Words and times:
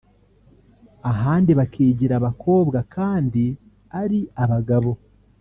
ahandi 1.11 1.51
bakigira 1.59 2.13
abakobwa 2.25 2.79
kandi 2.95 3.43
ari 4.01 4.19
abagabo 4.43 4.91